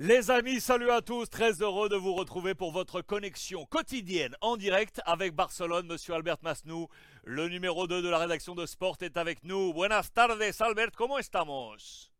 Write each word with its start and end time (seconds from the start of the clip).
Les 0.00 0.30
amis, 0.30 0.60
salut 0.60 0.92
à 0.92 1.02
tous, 1.02 1.28
très 1.28 1.60
heureux 1.60 1.88
de 1.88 1.96
vous 1.96 2.14
retrouver 2.14 2.54
pour 2.54 2.70
votre 2.70 3.02
connexion 3.02 3.66
quotidienne 3.66 4.36
en 4.40 4.56
direct 4.56 5.00
avec 5.04 5.34
Barcelone. 5.34 5.88
Monsieur 5.88 6.14
Albert 6.14 6.36
Masnou, 6.40 6.86
le 7.24 7.48
numéro 7.48 7.88
2 7.88 8.00
de 8.00 8.08
la 8.08 8.18
rédaction 8.18 8.54
de 8.54 8.64
Sport 8.64 8.98
est 9.00 9.16
avec 9.16 9.42
nous. 9.42 9.72
Buenas 9.72 10.10
tardes, 10.14 10.40
Albert, 10.60 10.92
comment 10.96 11.18
estamos? 11.18 12.12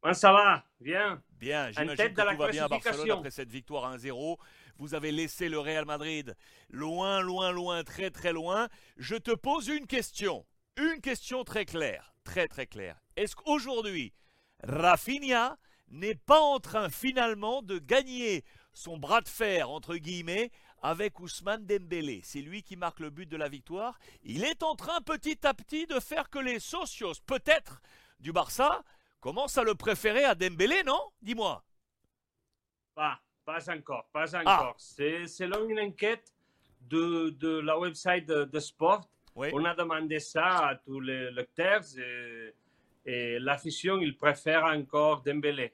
Comment 0.00 0.14
ça 0.14 0.32
va 0.32 0.64
Bien. 0.80 1.22
Bien, 1.32 1.70
j'imagine 1.72 2.14
que 2.14 2.30
tout 2.30 2.38
va 2.38 2.48
bien 2.48 2.64
à 2.64 2.68
Barcelone 2.68 3.10
après 3.18 3.30
cette 3.30 3.50
victoire 3.50 3.94
1-0. 3.94 4.38
Vous 4.78 4.94
avez 4.94 5.12
laissé 5.12 5.50
le 5.50 5.58
Real 5.58 5.84
Madrid 5.84 6.34
loin, 6.70 7.20
loin, 7.20 7.52
loin, 7.52 7.84
très, 7.84 8.10
très 8.10 8.32
loin. 8.32 8.70
Je 8.96 9.16
te 9.16 9.32
pose 9.32 9.68
une 9.68 9.86
question, 9.86 10.46
une 10.78 11.02
question 11.02 11.44
très 11.44 11.66
claire, 11.66 12.14
très, 12.24 12.48
très 12.48 12.66
claire. 12.66 12.98
Est-ce 13.16 13.36
qu'aujourd'hui, 13.36 14.14
Rafinha 14.62 15.58
n'est 15.92 16.14
pas 16.14 16.40
en 16.40 16.58
train 16.58 16.88
finalement 16.88 17.62
de 17.62 17.78
gagner 17.78 18.44
son 18.72 18.96
bras 18.96 19.20
de 19.20 19.28
fer, 19.28 19.70
entre 19.70 19.96
guillemets, 19.96 20.50
avec 20.82 21.20
Ousmane 21.20 21.64
Dembélé. 21.64 22.20
C'est 22.24 22.40
lui 22.40 22.62
qui 22.62 22.76
marque 22.76 23.00
le 23.00 23.10
but 23.10 23.28
de 23.28 23.36
la 23.36 23.48
victoire. 23.48 23.98
Il 24.24 24.44
est 24.44 24.62
en 24.62 24.74
train 24.74 25.00
petit 25.02 25.46
à 25.46 25.54
petit 25.54 25.86
de 25.86 26.00
faire 26.00 26.28
que 26.28 26.38
les 26.38 26.58
socios, 26.58 27.12
peut-être, 27.26 27.80
du 28.18 28.32
Barça, 28.32 28.82
commencent 29.20 29.58
à 29.58 29.62
le 29.62 29.74
préférer 29.74 30.24
à 30.24 30.34
Dembélé, 30.34 30.82
non? 30.84 31.00
Dis-moi. 31.20 31.62
Pas, 32.94 33.20
pas 33.44 33.70
encore, 33.70 34.08
pas 34.12 34.34
ah. 34.34 34.40
encore. 34.40 34.74
C'est 34.78 35.26
selon 35.26 35.68
une 35.68 35.78
enquête 35.78 36.32
de, 36.80 37.30
de 37.30 37.60
la 37.60 37.78
website 37.78 38.26
de, 38.26 38.58
Sport. 38.58 39.08
On 39.36 39.64
a 39.64 39.74
demandé 39.74 40.18
ça 40.18 40.68
à 40.68 40.74
tous 40.74 41.00
les 41.00 41.30
lecteurs 41.30 41.82
et, 41.96 42.54
et 43.06 43.38
il 43.38 44.16
préfère 44.16 44.64
encore 44.64 45.22
Dembélé. 45.22 45.72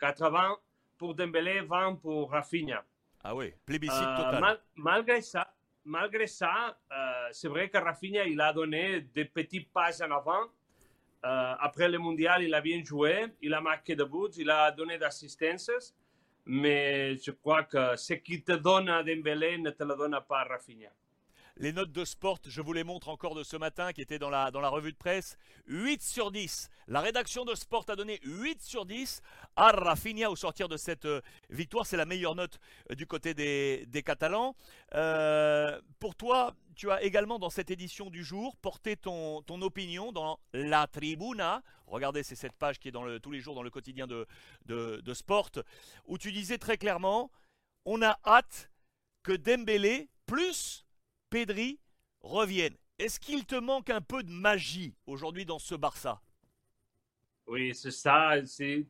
80 0.00 0.56
pour 0.98 1.14
Dembélé, 1.14 1.60
20 1.60 1.96
pour 1.96 2.30
Rafinha. 2.30 2.84
Ah 3.22 3.34
oui, 3.34 3.52
plébiscite 3.66 4.00
euh, 4.02 4.16
total. 4.16 4.60
malgré 4.76 5.20
ça, 5.20 5.52
malgré 5.84 6.26
ça 6.26 6.78
euh, 6.90 7.28
c'est 7.32 7.48
vrai 7.48 7.68
que 7.68 7.78
Rafinha, 7.78 8.24
il 8.24 8.40
a 8.40 8.52
donné 8.52 9.02
des 9.02 9.26
petits 9.26 9.60
pas 9.60 9.90
en 10.02 10.10
avant. 10.10 10.44
Euh, 11.22 11.54
après 11.58 11.88
le 11.88 11.98
mondial, 11.98 12.42
il 12.42 12.54
a 12.54 12.62
bien 12.62 12.82
joué, 12.82 13.26
il 13.42 13.52
a 13.52 13.60
marqué 13.60 13.94
de 13.94 14.04
buts, 14.04 14.34
il 14.38 14.48
a 14.48 14.70
donné 14.72 14.96
d'assistances, 14.96 15.94
mais 16.46 17.16
je 17.16 17.30
crois 17.32 17.64
que 17.64 17.94
ce 17.96 18.14
qui 18.14 18.42
te 18.42 18.52
donne 18.52 18.88
à 18.88 19.02
Dembélé 19.02 19.58
ne 19.58 19.70
te 19.70 19.84
le 19.84 19.94
donne 19.96 20.18
pas 20.26 20.40
à 20.40 20.44
Rafinha. 20.44 20.88
Les 21.60 21.74
notes 21.74 21.92
de 21.92 22.06
sport, 22.06 22.38
je 22.46 22.62
vous 22.62 22.72
les 22.72 22.84
montre 22.84 23.10
encore 23.10 23.34
de 23.34 23.42
ce 23.42 23.54
matin 23.54 23.92
qui 23.92 24.00
étaient 24.00 24.18
dans 24.18 24.30
la, 24.30 24.48
revue 24.48 24.92
de 24.92 24.96
presse. 24.96 25.36
8 25.66 26.00
sur 26.00 26.30
10. 26.30 26.70
La 26.88 27.02
rédaction 27.02 27.44
de 27.44 27.54
sport 27.54 27.84
a 27.88 27.96
donné 27.96 28.18
8 28.22 28.62
sur 28.62 28.86
10 28.86 29.20
à 29.56 29.70
Rafinha 29.70 30.30
au 30.30 30.36
sortir 30.36 30.70
de 30.70 30.78
cette 30.78 31.04
euh, 31.04 31.20
victoire. 31.50 31.84
C'est 31.84 31.98
la 31.98 32.06
meilleure 32.06 32.34
note 32.34 32.58
euh, 32.90 32.94
du 32.94 33.06
côté 33.06 33.34
des, 33.34 34.02
Catalans. 34.02 34.56
Euh, 34.94 35.78
pour 35.98 36.14
toi, 36.14 36.54
tu 36.76 36.90
as 36.90 37.02
également 37.02 37.38
dans 37.38 37.50
cette 37.50 37.70
édition 37.70 38.08
du 38.08 38.24
jour 38.24 38.56
porté 38.56 38.96
ton, 38.96 39.44
opinion 39.60 40.12
dans 40.12 40.40
La 40.54 40.86
Tribuna. 40.86 41.62
Regardez, 41.86 42.22
c'est 42.22 42.36
cette 42.36 42.56
page 42.56 42.78
qui 42.78 42.88
est 42.88 42.92
dans 42.92 43.04
le, 43.04 43.20
tous 43.20 43.32
les 43.32 43.40
jours 43.40 43.54
dans 43.54 43.62
le 43.62 43.68
quotidien 43.68 44.06
de, 44.06 44.26
de, 44.64 45.02
de 45.04 45.12
sport, 45.12 45.50
où 46.06 46.16
tu 46.16 46.32
disais 46.32 46.56
très 46.56 46.78
clairement, 46.78 47.30
on 47.84 48.00
a 48.00 48.18
hâte 48.24 48.70
que 49.22 49.32
Dembélé, 49.32 50.08
plus 50.24 50.86
Pedri 51.30 51.78
reviennent. 52.20 52.76
Est-ce 52.98 53.18
qu'il 53.18 53.46
te 53.46 53.54
manque 53.54 53.88
un 53.88 54.02
peu 54.02 54.22
de 54.22 54.30
magie 54.30 54.94
aujourd'hui 55.06 55.46
dans 55.46 55.58
ce 55.58 55.74
Barça? 55.74 56.20
Oui, 57.46 57.74
c'est 57.74 57.90
ça. 57.90 58.34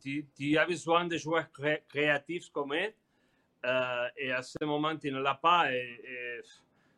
Tu, 0.00 0.58
as 0.58 0.66
besoin 0.66 1.06
de 1.06 1.16
joueurs 1.16 1.48
créatifs 1.88 2.50
comme 2.50 2.74
eux. 2.74 2.92
Euh, 3.64 4.08
et 4.16 4.30
à 4.30 4.42
ce 4.42 4.64
moment, 4.64 4.96
tu 4.96 5.10
ne 5.10 5.20
l'as 5.20 5.34
pas. 5.34 5.66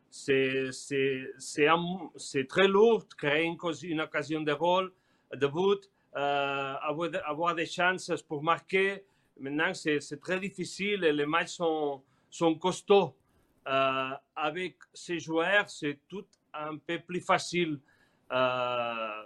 C'est 0.09 0.71
très 2.47 2.67
lourd 2.67 3.07
créer 3.17 3.45
une, 3.83 4.01
occasion 4.01 4.41
de 4.41 4.51
rôle, 4.51 4.93
de 5.33 5.47
but, 5.47 5.89
euh, 6.15 6.75
avoir, 6.81 7.55
des 7.55 7.65
chances 7.65 8.11
pour 8.27 8.43
marquer. 8.43 9.03
Maintenant, 9.39 9.73
c'est 9.73 10.19
très 10.21 10.39
difficile 10.39 11.03
et 11.03 11.13
les 11.13 11.25
matchs 11.25 11.53
sont, 11.53 12.03
sont 12.29 12.55
costauds. 12.55 13.15
Euh, 13.67 14.11
avec 14.35 14.77
ces 14.93 15.19
joueurs, 15.19 15.69
c'est 15.69 15.99
tout 16.07 16.25
un 16.53 16.77
peu 16.77 16.99
plus 16.99 17.21
facile. 17.21 17.79
Euh, 18.31 19.23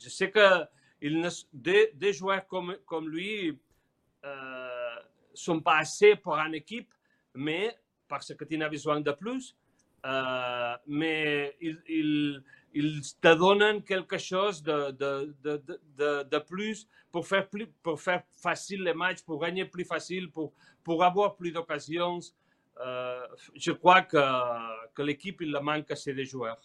je 0.00 0.08
sais 0.08 0.30
que 0.30 0.64
il 1.00 1.28
des, 1.52 2.12
joueurs 2.12 2.46
comme, 2.46 2.76
comme 2.86 3.08
lui 3.08 3.52
ne 3.52 4.28
euh, 4.28 4.94
sont 5.34 5.60
pas 5.60 5.78
assez 5.78 6.16
pour 6.16 6.36
une 6.36 6.54
équipe, 6.54 6.88
mais 7.34 7.76
parce 8.08 8.32
que 8.34 8.44
tu 8.44 8.62
as 8.62 8.68
besoin 8.68 9.00
de 9.00 9.12
plus. 9.12 9.56
mais 10.86 11.56
ils, 11.60 12.42
ils, 12.72 13.00
te 13.20 13.34
donnent 13.34 13.82
quelque 13.82 14.18
chose 14.18 14.62
de, 14.62 14.90
de, 14.92 15.34
de, 15.42 16.22
de, 16.22 16.38
plus 16.38 16.88
pour 17.12 17.26
faire, 17.26 17.48
plus 17.48 17.66
pour 17.82 18.00
faire 18.00 18.22
facile 18.32 18.82
les 18.82 18.94
matchs, 18.94 19.22
pour 19.22 19.40
gagner 19.40 19.64
plus 19.64 19.84
facile, 19.84 20.30
pour, 20.30 20.52
pour 20.82 21.02
avoir 21.04 21.36
plus 21.36 21.52
d'occasions. 21.52 22.20
Euh, 22.80 23.26
je 23.54 23.72
crois 23.72 24.02
que, 24.02 24.18
que 24.94 25.02
l'équipe, 25.02 25.40
il 25.40 25.56
manque 25.62 25.90
assez 25.90 26.12
de 26.12 26.24
joueurs. 26.24 26.60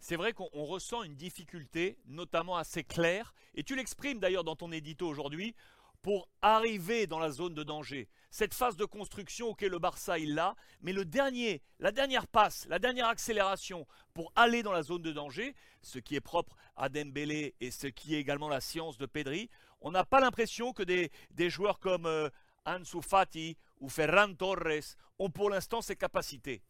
C'est 0.00 0.16
vrai 0.16 0.32
qu'on 0.32 0.48
ressent 0.64 1.02
une 1.02 1.14
difficulté, 1.14 1.96
notamment 2.06 2.56
assez 2.56 2.82
claire, 2.82 3.34
et 3.54 3.62
tu 3.62 3.76
l'exprimes 3.76 4.18
d'ailleurs 4.18 4.44
dans 4.44 4.56
ton 4.56 4.72
édito 4.72 5.06
aujourd'hui, 5.06 5.54
pour 6.02 6.28
arriver 6.42 7.06
dans 7.06 7.20
la 7.20 7.30
zone 7.30 7.54
de 7.54 7.62
danger. 7.62 8.08
Cette 8.30 8.54
phase 8.54 8.76
de 8.76 8.84
construction, 8.84 9.50
ok, 9.50 9.60
le 9.62 9.78
Barça, 9.78 10.18
il 10.18 10.34
l'a, 10.34 10.56
mais 10.80 10.92
le 10.92 11.04
dernier, 11.04 11.62
la 11.78 11.92
dernière 11.92 12.26
passe, 12.26 12.66
la 12.68 12.78
dernière 12.78 13.06
accélération 13.06 13.86
pour 14.12 14.32
aller 14.34 14.62
dans 14.62 14.72
la 14.72 14.82
zone 14.82 15.02
de 15.02 15.12
danger, 15.12 15.54
ce 15.80 15.98
qui 15.98 16.16
est 16.16 16.20
propre 16.20 16.56
à 16.76 16.88
Dembélé 16.88 17.54
et 17.60 17.70
ce 17.70 17.86
qui 17.86 18.14
est 18.16 18.18
également 18.18 18.48
la 18.48 18.60
science 18.60 18.98
de 18.98 19.06
Pedri, 19.06 19.48
on 19.80 19.90
n'a 19.90 20.04
pas 20.04 20.20
l'impression 20.20 20.72
que 20.72 20.82
des, 20.82 21.10
des, 21.30 21.50
joueurs 21.50 21.78
comme 21.78 22.06
euh, 22.06 22.28
Ansu 22.64 23.02
Fati 23.02 23.56
ou 23.80 23.88
Ferran 23.88 24.34
Torres 24.34 24.96
ont 25.18 25.30
pour 25.30 25.50
l'instant 25.50 25.80
ces 25.82 25.96
capacités. 25.96 26.62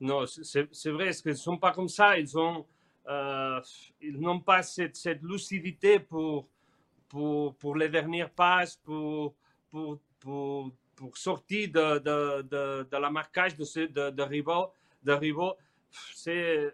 Non, 0.00 0.24
c'est 0.26 0.90
vrai, 0.90 1.12
qu'ils 1.12 1.32
ne 1.32 1.36
sont 1.36 1.58
pas 1.58 1.72
comme 1.72 1.88
ça? 1.88 2.18
Ils 2.18 2.36
ont, 2.38 2.66
euh, 3.06 3.60
n'ont 4.02 4.40
pas 4.40 4.62
cette, 4.62 5.22
lucidité 5.22 6.00
pour, 6.00 6.48
pour, 7.08 7.76
les 7.76 7.88
dernières 7.88 8.30
passes, 8.30 8.76
pour, 8.76 9.34
pour, 9.70 10.00
pour, 10.20 10.72
sortir 11.14 11.68
de, 11.70 11.98
de, 11.98 12.82
de, 12.82 12.96
la 12.96 13.10
marquage 13.10 13.56
de, 13.56 13.64
ce, 13.64 13.80
de, 13.80 14.10
de 14.10 14.22
rivaux. 14.22 14.72
De 15.02 15.12
rivaux. 15.12 15.54
C'est, 16.14 16.72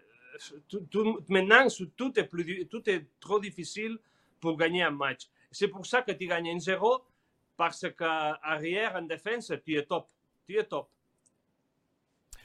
tout, 0.69 1.19
maintenant, 1.27 1.67
tout 1.95 2.17
est, 2.19 2.23
plus, 2.23 2.65
tout 2.67 2.89
est 2.89 3.05
trop 3.19 3.39
difficile 3.39 3.97
pour 4.39 4.55
gagner 4.57 4.83
un 4.83 4.91
match. 4.91 5.27
C'est 5.51 5.67
pour 5.67 5.85
ça 5.85 6.01
que 6.01 6.11
tu 6.11 6.27
gagnes 6.27 6.55
un 6.55 6.59
zéro 6.59 7.01
parce 7.57 7.85
qu'arrière, 7.97 8.95
en 8.95 9.01
défense, 9.01 9.51
tu 9.65 9.75
es 9.75 9.83
top. 9.83 10.07
Tu 10.45 10.57
es 10.57 10.63
top. 10.63 10.89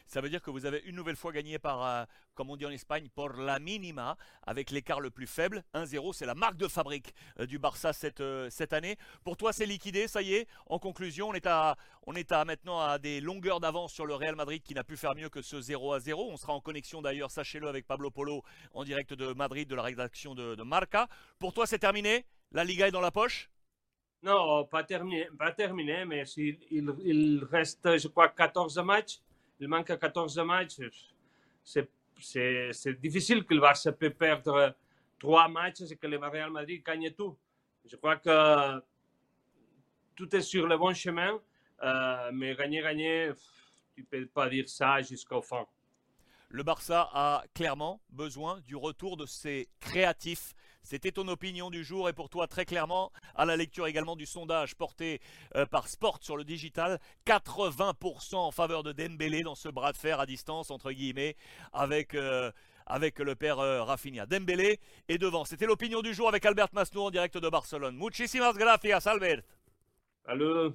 Ça 0.07 0.21
veut 0.21 0.29
dire 0.29 0.43
que 0.43 0.51
vous 0.51 0.67
avez 0.67 0.83
une 0.85 0.95
nouvelle 0.95 1.17
fois 1.17 1.33
gagné 1.33 1.59
par, 1.59 1.83
euh, 1.83 2.05
comme 2.35 2.51
on 2.51 2.57
dit 2.57 2.67
en 2.67 2.71
Espagne, 2.71 3.09
pour 3.15 3.31
la 3.31 3.59
minima, 3.59 4.19
avec 4.43 4.71
l'écart 4.71 5.01
le 5.01 5.09
plus 5.09 5.27
faible. 5.27 5.65
1-0, 5.73 6.13
c'est 6.13 6.27
la 6.27 6.35
marque 6.35 6.57
de 6.57 6.69
fabrique 6.69 7.15
euh, 7.41 7.47
du 7.47 7.59
Barça 7.59 7.95
cette, 7.95 8.21
euh, 8.21 8.51
cette 8.51 8.75
année. 8.75 8.99
Pour 9.25 9.39
toi, 9.39 9.55
c'est 9.55 9.65
liquidé, 9.65 10.09
ça 10.09 10.21
y 10.21 10.35
est. 10.35 10.49
En 10.67 10.79
conclusion, 10.79 11.31
on 11.31 11.33
est, 11.33 11.47
à, 11.47 11.77
on 12.07 12.15
est 12.15 12.31
à 12.31 12.45
maintenant 12.45 12.79
à 12.79 12.99
des 12.99 13.23
longueurs 13.23 13.59
d'avance 13.59 13.95
sur 13.95 14.05
le 14.05 14.15
Real 14.15 14.37
Madrid 14.37 14.63
qui 14.63 14.75
n'a 14.75 14.85
pu 14.85 14.99
faire 14.99 15.15
mieux 15.15 15.31
que 15.31 15.41
ce 15.41 15.63
0 15.63 15.99
0. 15.99 16.31
On 16.31 16.37
sera 16.37 16.53
en 16.53 16.61
connexion 16.61 17.01
d'ailleurs, 17.01 17.31
sachez-le, 17.31 17.67
avec 17.67 17.87
Pablo 17.87 18.11
Polo 18.11 18.43
en 18.75 18.85
direct 18.85 19.15
de 19.15 19.33
Madrid, 19.33 19.67
de 19.67 19.75
la 19.75 19.83
rédaction 19.83 20.35
de 20.35 20.63
Marca. 20.63 21.09
Pour 21.39 21.55
toi, 21.55 21.67
c'est 21.67 21.79
terminé? 21.79 22.27
La 22.51 22.65
Liga 22.65 22.89
est 22.89 22.93
dans 22.93 23.01
la 23.01 23.11
poche? 23.11 23.52
Non, 24.23 24.65
pas 24.67 24.85
terminé, 24.85 25.29
pas 25.37 25.53
terminé 25.53 26.05
mais 26.05 26.25
il, 26.37 27.45
reste, 27.51 27.99
je 27.99 28.09
crois, 28.09 28.29
14 28.29 28.79
matchs. 28.79 29.21
Il 29.59 29.69
manque 29.69 29.99
14 29.99 30.39
matchs. 30.39 30.81
C'est 31.63 33.01
difficile 33.01 33.45
qu'il 33.45 33.61
va 33.61 33.75
se 33.75 33.91
perdre 33.91 34.75
trois 35.19 35.49
matchs 35.49 35.83
et 35.91 35.97
que 35.97 36.07
le 36.07 36.19
Real 36.19 36.51
Madrid 36.51 36.83
gagne 36.85 37.11
tout. 37.13 37.37
Je 37.85 37.97
crois 37.97 38.17
que 38.17 38.81
tout 40.15 40.35
est 40.37 40.41
sur 40.41 40.67
le 40.67 40.77
bon 40.77 40.95
chemin, 40.95 41.41
euh, 41.83 42.31
mais 42.33 42.55
gagner, 42.55 42.81
gagner, 42.81 43.33
tu 43.95 44.03
ne 44.03 44.07
peux 44.07 44.27
pas 44.27 44.49
dire 44.49 44.69
ça 44.69 45.01
jusqu'au 45.01 45.43
fond. 45.43 45.67
Le 46.49 46.63
Barça 46.63 47.09
a 47.13 47.45
clairement 47.55 48.01
besoin 48.11 48.61
du 48.61 48.77
retour 48.77 49.17
de 49.17 49.27
ses 49.27 49.69
créatifs 49.81 50.55
c'était 50.83 51.13
ton 51.13 51.29
opinion 51.29 51.71
du 51.71 51.85
jour 51.85 52.09
et 52.09 52.13
pour 52.13 52.29
toi 52.29 52.47
très 52.47 52.65
clairement, 52.65 53.13
à 53.35 53.45
la 53.45 53.57
lecture 53.57 53.87
également 53.87 54.17
du 54.17 54.27
sondage 54.27 54.75
porté 54.75 55.21
euh, 55.57 55.67
par 55.67 55.89
Sport 55.89 56.19
sur 56.21 56.37
le 56.37 56.45
digital, 56.45 56.99
80% 57.27 58.37
en 58.37 58.51
faveur 58.51 58.83
de 58.83 58.93
Dembélé 58.93 59.43
dans 59.43 59.55
ce 59.55 59.69
bras 59.69 59.93
de 59.93 59.97
fer 59.97 60.21
à 60.21 60.27
distance 60.27 60.71
entre 60.71 60.93
guillemets 60.93 61.37
avec 61.73 62.15
euh, 62.15 62.51
avec 62.87 63.21
le 63.21 63.35
père 63.35 63.61
euh, 63.61 63.85
Rafinha. 63.85 64.27
Dembélé 64.27 64.81
est 65.09 65.19
devant. 65.19 65.45
C'était 65.45 65.67
l'opinion 65.67 66.03
du 66.03 66.15
jour 66.15 66.29
avec 66.29 66.45
Albert 66.45 66.69
Masnou 66.73 67.03
en 67.03 67.11
direct 67.11 67.39
de 67.39 67.49
Barcelone. 67.49 67.97
Muchísimas 67.97 68.55
gracias 68.55 69.07
Albert. 69.07 69.43
Salut. 70.27 70.73